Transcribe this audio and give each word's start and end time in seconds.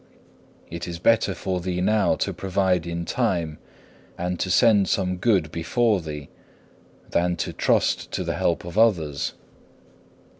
It 0.71 0.87
is 0.87 0.97
better 0.97 1.35
for 1.35 1.61
thee 1.61 1.79
now 1.79 2.15
to 2.15 2.33
provide 2.33 2.87
in 2.87 3.05
time, 3.05 3.59
and 4.17 4.39
to 4.39 4.49
send 4.49 4.89
some 4.89 5.17
good 5.17 5.51
before 5.51 6.01
thee, 6.01 6.27
than 7.11 7.35
to 7.35 7.53
trust 7.53 8.09
to 8.13 8.23
the 8.23 8.33
help 8.37 8.65
of 8.65 8.79
others. 8.79 9.33